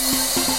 [0.00, 0.53] Bye.